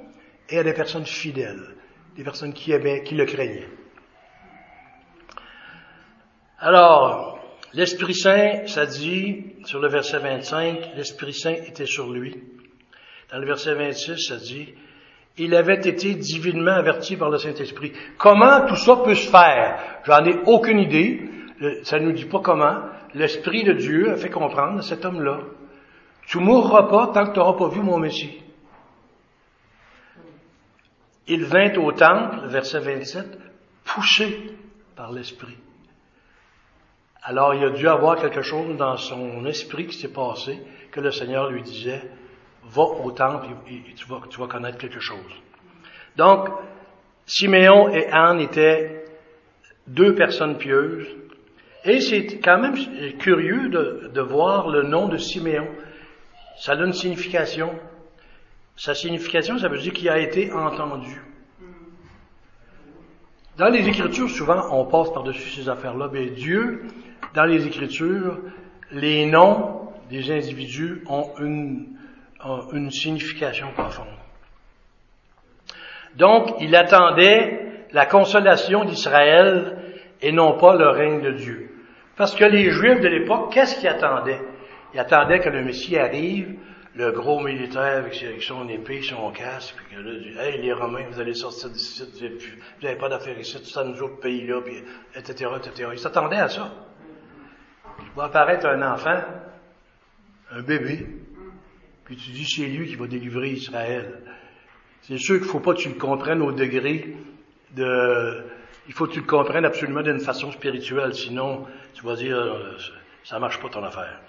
[0.49, 1.75] et à des personnes fidèles,
[2.15, 3.69] des personnes qui aimaient, qui le craignaient.
[6.59, 7.38] Alors,
[7.73, 12.36] l'Esprit Saint, ça dit, sur le verset 25, l'Esprit Saint était sur lui.
[13.32, 14.73] Dans le verset 26, ça dit,
[15.39, 17.93] il avait été divinement averti par le Saint-Esprit.
[18.17, 20.01] Comment tout ça peut se faire?
[20.03, 21.29] J'en ai aucune idée.
[21.84, 22.82] Ça ne nous dit pas comment.
[23.13, 25.39] L'Esprit de Dieu a fait comprendre à cet homme-là.
[26.27, 28.41] Tu mourras pas tant que tu n'auras pas vu mon Messie.
[31.27, 33.25] Il vint au temple, verset 27,
[33.86, 34.58] poussé
[34.95, 35.58] par l'Esprit.
[37.23, 40.60] Alors il a dû avoir quelque chose dans son esprit qui s'est passé,
[40.91, 42.01] que le Seigneur lui disait,
[42.63, 45.32] va au temple et, tu, vas, tu vas connaître quelque chose.
[46.15, 46.49] Donc,
[47.25, 49.05] Siméon et Anne étaient
[49.88, 51.08] deux personnes pieuses,
[51.86, 52.75] et c'est quand même
[53.17, 55.67] curieux de, de, voir le nom de Siméon.
[56.58, 57.71] Ça a une signification.
[58.75, 61.21] Sa signification, ça veut dire qu'il a été entendu.
[63.58, 66.84] Dans les Écritures, souvent, on passe par-dessus ces affaires-là, mais Dieu,
[67.33, 68.39] dans les Écritures,
[68.91, 71.87] les noms des individus ont une,
[72.43, 74.07] ont une signification profonde.
[76.15, 79.77] Donc, il attendait la consolation d'Israël
[80.21, 81.69] et non pas le règne de Dieu.
[82.17, 84.41] Parce que les Juifs de l'époque, qu'est-ce qu'ils attendaient?
[84.93, 86.55] Ils attendaient que le Messie arrive,
[86.95, 91.19] le gros militaire avec son épée, son casque, puis que là, hey, les Romains, vous
[91.19, 94.59] allez sortir d'ici, vous n'avez pas d'affaires ici, tout ça nous autres pays-là,
[95.15, 95.89] etc., etc.
[95.93, 96.71] Ils s'attendaient à ça.
[98.15, 99.22] Va apparaître un enfant,
[100.52, 101.08] un bébé,
[102.06, 104.22] puis tu dis c'est lui qui va délivrer Israël.
[105.02, 107.15] C'est sûr qu'il ne faut pas que tu le comprennes au degré
[107.76, 108.43] de,
[108.88, 112.76] il faut que tu le comprennes absolument d'une façon spirituelle, sinon tu vas dire, euh,
[113.24, 114.19] ça marche pas ton affaire.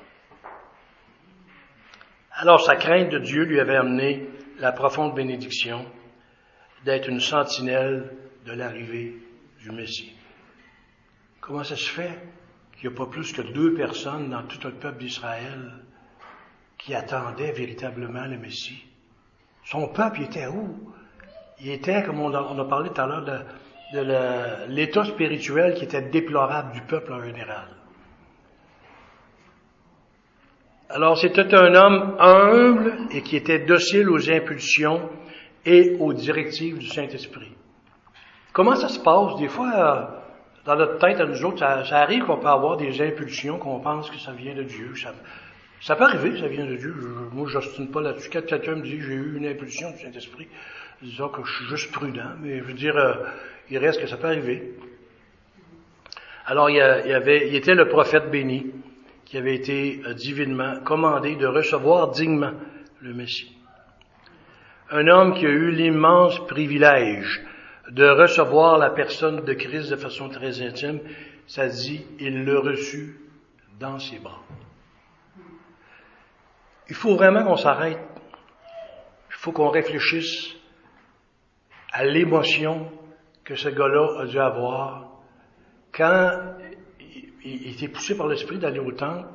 [2.32, 5.86] Alors sa crainte de Dieu lui avait amené la profonde bénédiction
[6.84, 8.12] d'être une sentinelle
[8.44, 9.14] de l'arrivée
[9.60, 10.12] du Messie.
[11.40, 12.18] Comment ça se fait?
[12.80, 15.70] Qu'il n'y a pas plus que deux personnes dans tout le peuple d'Israël
[16.78, 18.84] qui attendaient véritablement le Messie?
[19.64, 20.90] Son peuple était où?
[21.60, 26.08] Il était, comme on a, parlé tout à l'heure, de, de l'état spirituel qui était
[26.08, 27.68] déplorable du peuple en général.
[30.88, 35.10] Alors c'était un homme humble et qui était docile aux impulsions
[35.66, 37.52] et aux directives du Saint-Esprit.
[38.54, 39.36] Comment ça se passe?
[39.38, 40.19] Des fois, euh,
[40.64, 44.10] dans notre tête à nous autres, ça, arrive qu'on peut avoir des impulsions, qu'on pense
[44.10, 44.94] que ça vient de Dieu.
[44.94, 45.14] Ça,
[45.80, 46.94] ça peut arriver, ça vient de Dieu.
[47.32, 48.28] moi, je n'ostine pas là-dessus.
[48.30, 50.48] Quand quelqu'un me dit j'ai eu une impulsion du Saint-Esprit,
[51.00, 53.14] disons que je suis juste prudent, mais je veux dire, euh,
[53.70, 54.74] il reste que ça peut arriver.
[56.44, 58.66] Alors, il, y avait, il était le prophète béni
[59.24, 62.52] qui avait été euh, divinement commandé de recevoir dignement
[63.00, 63.56] le Messie.
[64.90, 67.40] Un homme qui a eu l'immense privilège
[67.90, 71.00] de recevoir la personne de Christ de façon très intime,
[71.46, 73.20] ça dit, il le reçut
[73.80, 74.42] dans ses bras.
[76.88, 77.98] Il faut vraiment qu'on s'arrête.
[79.28, 80.54] Il faut qu'on réfléchisse
[81.92, 82.90] à l'émotion
[83.44, 85.10] que ce gars-là a dû avoir
[85.92, 86.30] quand
[87.44, 89.28] il, était poussé par l'esprit d'aller au temple,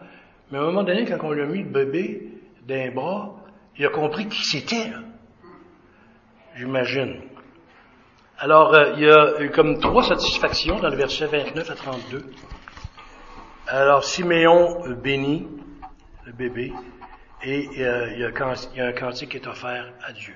[0.51, 2.29] mais à un moment donné, quand on lui a mis le bébé
[2.65, 3.35] d'un bras,
[3.77, 4.91] il a compris qui c'était.
[6.55, 7.21] J'imagine.
[8.37, 12.25] Alors, euh, il y a eu comme trois satisfactions dans le verset 29 à 32.
[13.67, 15.47] Alors, Siméon bénit
[16.25, 16.73] le bébé
[17.41, 18.31] et euh, il, y a,
[18.73, 20.33] il y a un cantique qui est offert à Dieu.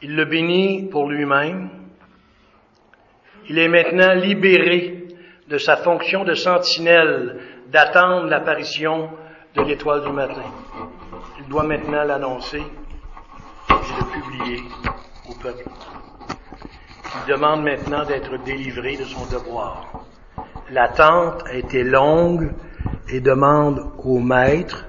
[0.00, 1.70] Il le bénit pour lui-même.
[3.48, 5.08] Il est maintenant libéré
[5.48, 7.40] de sa fonction de sentinelle,
[7.72, 9.10] d'attendre l'apparition
[9.56, 10.44] de l'étoile du matin.
[11.40, 14.62] Il doit maintenant l'annoncer et le publier
[15.28, 15.64] au peuple.
[17.14, 20.04] Il demande maintenant d'être délivré de son devoir.
[20.70, 22.52] L'attente a été longue
[23.08, 24.86] et demande au maître,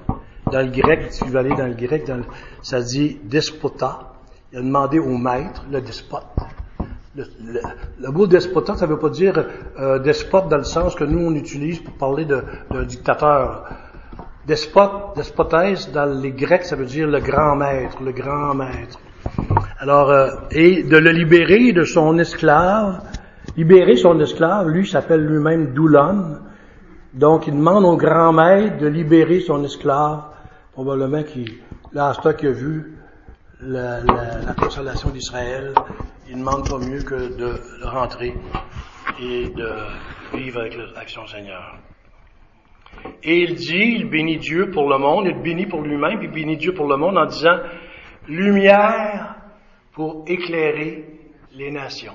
[0.50, 2.10] dans le grec, si vous allez dans le grec,
[2.62, 4.12] ça dit despota,
[4.52, 6.24] il a demandé au maître, le despote.
[7.14, 9.44] Le, mot despotat, ça ne veut pas dire
[9.78, 13.64] euh, despote dans le sens que nous on utilise pour parler d'un dictateur.
[14.46, 18.98] Despote, despotesse, dans les Grecs, ça veut dire le grand maître, le grand maître.
[19.80, 23.00] Alors, euh, et de le libérer de son esclave,
[23.56, 26.38] libérer son esclave, lui s'appelle lui-même Doulon.
[27.14, 30.24] Donc, il demande au grand maître de libérer son esclave,
[30.72, 31.60] probablement qu'il,
[31.92, 32.98] là, qu'il a vu
[33.60, 35.72] la, la, consolation d'Israël,
[36.28, 38.34] il ne demande pas mieux que de rentrer
[39.20, 39.70] et de
[40.36, 41.78] vivre avec, avec son Seigneur.
[43.22, 46.34] Et il dit, il bénit Dieu pour le monde, il bénit pour lui-même, puis il
[46.34, 47.58] bénit Dieu pour le monde en disant,
[48.28, 49.37] lumière
[49.98, 51.06] pour éclairer
[51.54, 52.14] les nations.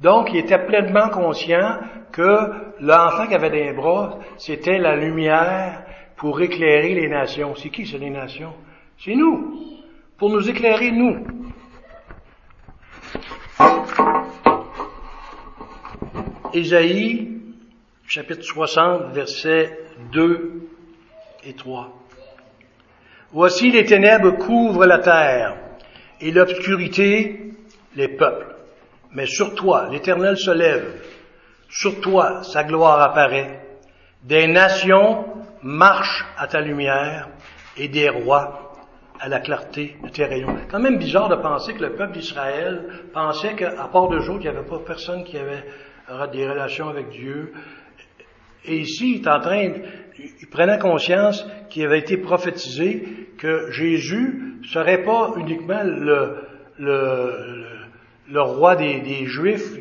[0.00, 1.78] Donc, il était pleinement conscient
[2.10, 2.48] que
[2.80, 5.84] l'enfant qui avait des bras, c'était la lumière
[6.16, 7.54] pour éclairer les nations.
[7.54, 8.54] C'est qui, c'est les nations?
[8.98, 9.60] C'est nous
[10.16, 11.26] pour nous éclairer, nous.
[16.54, 17.42] Ésaïe,
[18.06, 19.78] chapitre 60, versets
[20.12, 20.62] 2
[21.44, 21.92] et 3.
[23.32, 25.61] Voici les ténèbres couvrent la terre,
[26.22, 27.52] et l'obscurité
[27.96, 28.54] les peuples.
[29.12, 31.02] Mais sur toi, l'Éternel se lève.
[31.68, 33.60] Sur toi, sa gloire apparaît.
[34.22, 35.24] Des nations
[35.62, 37.28] marchent à ta lumière
[37.76, 38.72] et des rois
[39.20, 40.56] à la clarté de tes rayons.
[40.70, 44.42] Quand même bizarre de penser que le peuple d'Israël pensait qu'à part deux jours, il
[44.42, 45.64] n'y avait pas personne qui avait
[46.32, 47.52] des relations avec Dieu.
[48.64, 49.72] Et ici, il est en train,
[50.18, 56.36] il prenait conscience qu'il avait été prophétisé que Jésus serait pas uniquement le,
[56.78, 57.64] le,
[58.28, 59.76] le, roi des, Juifs,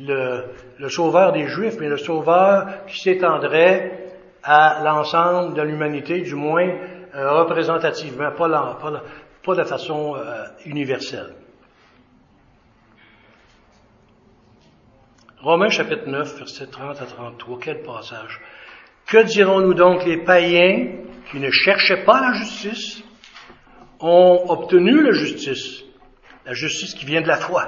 [0.00, 0.44] le,
[0.78, 4.10] le, sauveur des Juifs, mais le sauveur qui s'étendrait
[4.42, 6.68] à l'ensemble de l'humanité, du moins
[7.14, 9.02] euh, représentativement, pas, pas,
[9.44, 11.34] pas, de façon euh, universelle.
[15.42, 18.40] Romains chapitre 9, verset 30 à 33, quel passage.
[19.10, 20.86] Que dirons-nous donc les païens
[21.30, 23.02] qui ne cherchaient pas la justice
[23.98, 25.82] ont obtenu la justice,
[26.46, 27.66] la justice qui vient de la foi.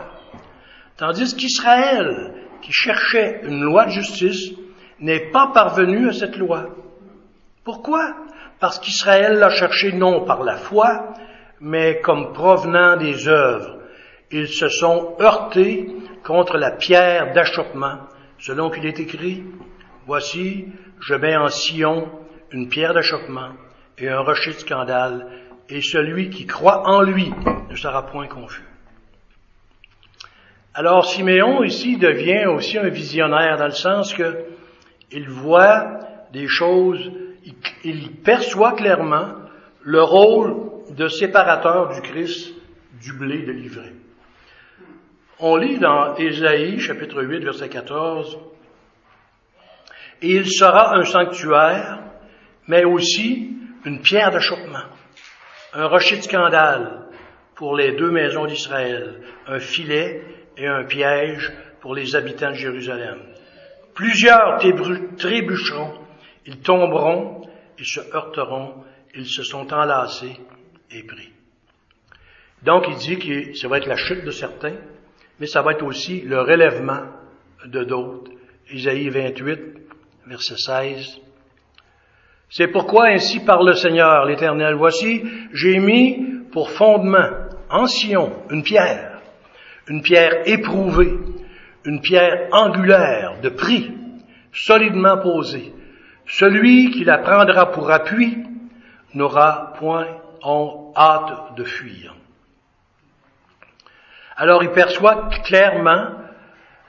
[0.97, 4.53] Tandis qu'Israël, qui cherchait une loi de justice,
[5.01, 6.69] n'est pas parvenu à cette loi.
[7.65, 8.15] Pourquoi?
[8.61, 11.13] Parce qu'Israël l'a cherché non par la foi,
[11.61, 13.81] mais comme provenant des œuvres.
[14.31, 15.89] Ils se sont heurtés
[16.23, 17.99] contre la pierre d'achoppement,
[18.39, 19.43] selon qu'il est écrit,
[20.07, 20.67] Voici,
[21.01, 22.11] je mets en Sion
[22.51, 23.51] une pierre d'achoppement
[23.99, 25.29] et un rocher de scandale,
[25.69, 27.33] et celui qui croit en lui
[27.71, 28.65] ne sera point confus.
[30.75, 34.45] Alors Siméon ici devient aussi un visionnaire dans le sens que
[35.11, 35.99] il voit
[36.33, 37.13] des choses,
[37.85, 39.35] il, perçoit clairement
[39.83, 40.55] le rôle
[40.97, 42.55] de séparateur du Christ
[43.03, 43.93] du blé de l'ivraie.
[45.39, 48.39] On lit dans Ésaïe chapitre 8 verset 14,
[50.23, 51.99] Et il sera un sanctuaire,
[52.69, 54.87] mais aussi une pierre d'achoppement
[55.73, 57.07] un rocher de scandale
[57.55, 60.23] pour les deux maisons d'Israël, un filet
[60.57, 63.21] et un piège pour les habitants de Jérusalem.
[63.95, 64.59] Plusieurs
[65.17, 65.95] trébucheront,
[66.47, 67.43] ils tomberont,
[67.79, 70.37] ils se heurteront, ils se sont enlacés
[70.91, 71.33] et pris.
[72.63, 74.77] Donc il dit que ça va être la chute de certains,
[75.41, 77.03] mais ça va être aussi le relèvement
[77.65, 78.31] de d'autres.
[78.71, 79.82] Isaïe 28,
[80.27, 81.21] verset 16.
[82.51, 84.75] C'est pourquoi ainsi parle le Seigneur l'Éternel.
[84.75, 87.31] Voici, j'ai mis pour fondement
[87.71, 89.21] en Sion une pierre,
[89.89, 91.19] une pierre éprouvée,
[91.85, 93.91] une pierre angulaire de prix,
[94.53, 95.73] solidement posée.
[96.27, 98.39] Celui qui la prendra pour appui
[99.15, 100.09] n'aura point
[100.43, 102.15] en hâte de fuir.
[104.37, 106.22] Alors il perçoit clairement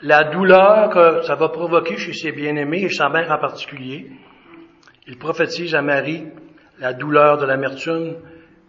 [0.04, 4.12] la douleur que ça va provoquer chez ses bien-aimés et sa mère en particulier,
[5.08, 6.26] il prophétise à Marie
[6.80, 8.18] la douleur de l'amertume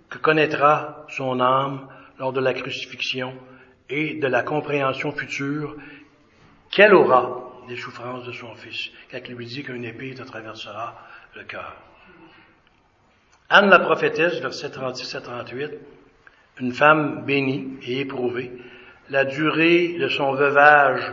[0.08, 1.88] que connaîtra son âme
[2.20, 3.34] lors de la crucifixion
[3.90, 5.76] et de la compréhension future
[6.70, 10.94] qu'elle aura des souffrances de son fils, quand il lui dit qu'une épée te traversera
[11.34, 11.74] le cœur.
[13.48, 15.70] Anne la prophétesse, verset 36 à 38,
[16.60, 18.52] une femme bénie et éprouvée,
[19.10, 21.12] la durée de son veuvage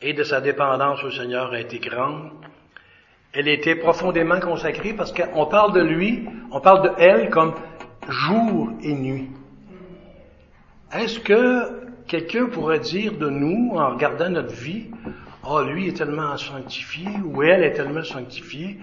[0.00, 2.30] et de sa dépendance au Seigneur a été grande,
[3.32, 7.54] elle était profondément consacrée parce qu'on parle de lui, on parle de elle comme
[8.08, 9.28] jour et nuit.
[10.92, 14.90] Est-ce que quelqu'un pourrait dire de nous, en regardant notre vie,
[15.48, 18.78] oh, lui est tellement sanctifié ou elle est tellement sanctifiée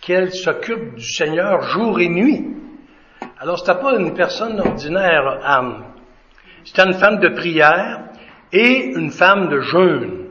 [0.00, 2.46] qu'elle s'occupe du Seigneur jour et nuit?
[3.40, 5.82] Alors, c'était pas une personne ordinaire, Anne.
[6.70, 8.04] C'était une femme de prière
[8.52, 10.28] et une femme de jeûne.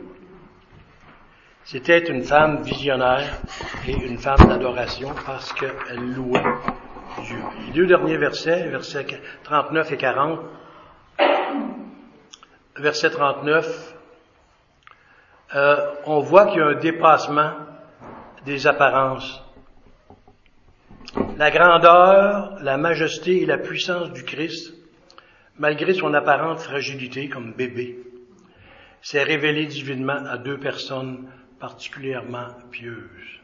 [1.65, 3.41] C'était une femme visionnaire
[3.85, 6.41] et une femme d'adoration parce qu'elle louait
[7.25, 7.39] Dieu.
[7.65, 9.05] Les deux derniers versets, versets
[9.43, 10.39] 39 et 40.
[12.77, 13.95] Verset 39,
[15.55, 17.51] euh, on voit qu'il y a un dépassement
[18.45, 19.43] des apparences.
[21.35, 24.78] La grandeur, la majesté et la puissance du Christ,
[25.59, 27.99] malgré son apparente fragilité comme bébé,
[29.01, 31.29] s'est révélé divinement à deux personnes
[31.59, 33.39] particulièrement pieuse.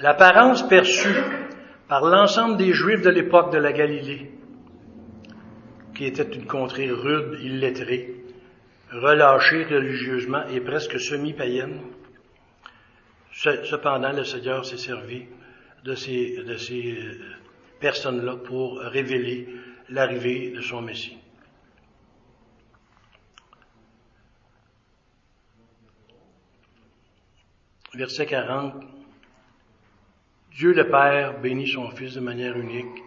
[0.00, 1.16] L'apparence perçue
[1.88, 4.30] par l'ensemble des Juifs de l'époque de la Galilée,
[5.94, 8.14] qui était une contrée rude, illettrée,
[8.92, 11.80] relâchée religieusement et presque semi-païenne,
[13.32, 15.24] cependant le Seigneur s'est servi
[15.84, 16.98] de ces, de ces
[17.80, 19.48] personnes-là pour révéler
[19.88, 21.18] l'arrivée de son Messie.
[27.96, 28.74] verset 40,
[30.52, 33.02] Dieu le Père bénit son Fils de manière unique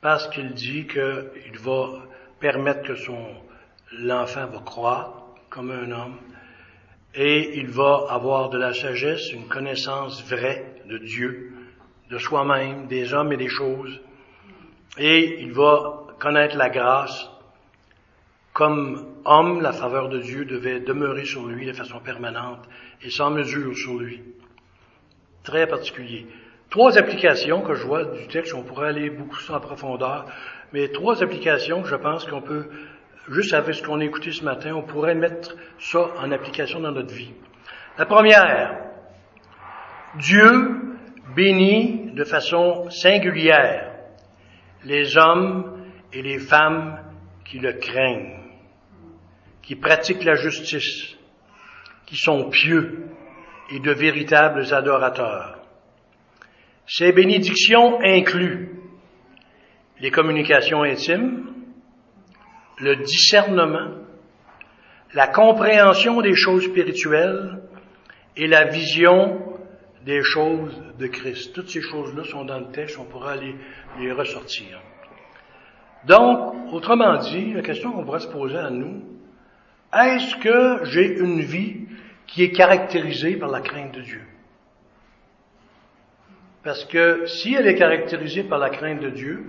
[0.00, 2.06] parce qu'il dit qu'il va
[2.38, 3.26] permettre que son
[3.98, 6.16] l'enfant va croire comme un homme
[7.14, 11.52] et il va avoir de la sagesse, une connaissance vraie de Dieu,
[12.10, 14.00] de soi-même, des hommes et des choses,
[14.98, 17.30] et il va connaître la grâce.
[18.52, 22.68] Comme homme, la faveur de Dieu devait demeurer sur lui de façon permanente
[23.02, 24.22] et sans mesure sur lui.
[25.44, 26.26] Très particulier.
[26.68, 30.26] Trois applications que je vois du texte, on pourrait aller beaucoup en profondeur,
[30.72, 32.68] mais trois applications que je pense qu'on peut,
[33.30, 36.92] juste avec ce qu'on a écouté ce matin, on pourrait mettre ça en application dans
[36.92, 37.32] notre vie.
[37.96, 38.76] La première,
[40.16, 40.98] Dieu
[41.34, 43.87] bénit de façon singulière
[44.84, 46.98] les hommes et les femmes
[47.44, 48.40] qui le craignent,
[49.62, 51.16] qui pratiquent la justice,
[52.06, 53.06] qui sont pieux
[53.70, 55.58] et de véritables adorateurs.
[56.86, 58.80] Ces bénédictions incluent
[60.00, 61.52] les communications intimes,
[62.78, 63.90] le discernement,
[65.14, 67.60] la compréhension des choses spirituelles
[68.36, 69.47] et la vision
[70.08, 71.52] des choses de Christ.
[71.52, 74.80] Toutes ces choses-là sont dans le texte, on pourra les, ressortir.
[76.06, 79.02] Donc, autrement dit, la question qu'on pourrait se poser à nous,
[79.92, 81.88] est-ce que j'ai une vie
[82.26, 84.22] qui est caractérisée par la crainte de Dieu?
[86.64, 89.44] Parce que si elle est caractérisée par la crainte de Dieu,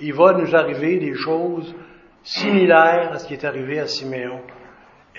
[0.00, 1.74] il va nous arriver des choses
[2.22, 4.40] similaires à ce qui est arrivé à Siméon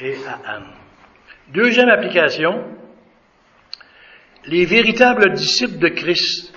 [0.02, 0.74] et à Anne.
[1.54, 2.64] Deuxième application,
[4.50, 6.52] les véritables disciples de Christ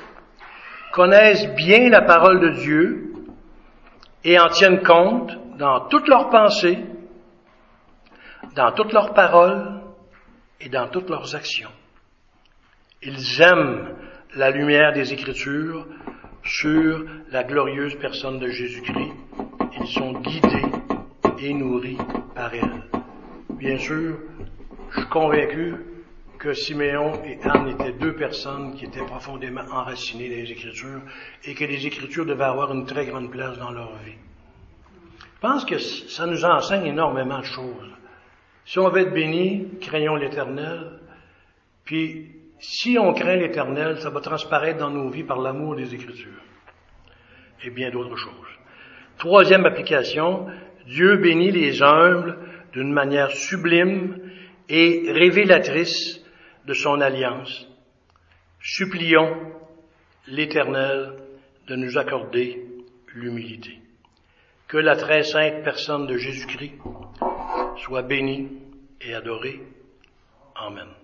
[0.93, 3.13] connaissent bien la parole de Dieu
[4.25, 6.79] et en tiennent compte dans toutes leurs pensées,
[8.55, 9.83] dans toutes leurs paroles
[10.61, 11.71] et dans toutes leurs actions.
[13.03, 13.95] Ils aiment
[14.37, 15.87] la lumière des Écritures
[16.45, 19.13] sur la glorieuse personne de Jésus-Christ.
[19.81, 20.63] Ils sont guidés
[21.41, 21.99] et nourris
[22.35, 22.85] par elle.
[23.51, 24.17] Bien sûr,
[24.93, 25.92] je suis convaincu
[26.43, 31.01] que Siméon et Anne étaient deux personnes qui étaient profondément enracinées dans les Écritures
[31.45, 34.17] et que les Écritures devaient avoir une très grande place dans leur vie.
[35.21, 37.93] Je pense que ça nous enseigne énormément de choses.
[38.65, 40.99] Si on veut être béni, craignons l'Éternel,
[41.85, 46.43] puis si on craint l'Éternel, ça va transparaître dans nos vies par l'amour des Écritures
[47.65, 48.59] et bien d'autres choses.
[49.19, 50.47] Troisième application,
[50.89, 52.37] Dieu bénit les humbles
[52.73, 54.19] d'une manière sublime
[54.69, 56.22] et révélatrice
[56.67, 57.67] de son alliance.
[58.61, 59.37] Supplions
[60.27, 61.15] l'Éternel
[61.67, 62.65] de nous accorder
[63.15, 63.79] l'humilité.
[64.69, 66.79] Que la très sainte personne de Jésus-Christ
[67.85, 68.49] soit bénie
[69.01, 69.61] et adorée.
[70.55, 71.02] Amen.